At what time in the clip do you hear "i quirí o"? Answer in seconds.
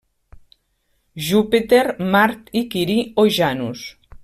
2.63-3.29